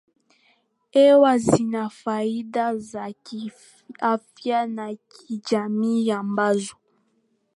[0.91, 6.75] hewa zina faida za kiafya na kijamii ambazo